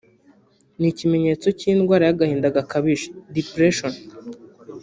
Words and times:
ni 0.79 0.87
ikimenyetso 0.91 1.47
cy’indwara 1.59 2.03
y’agahinda 2.05 2.55
gakabije 2.57 3.07
(depression) 3.35 3.93